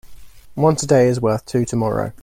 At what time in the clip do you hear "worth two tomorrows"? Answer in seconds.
1.21-2.13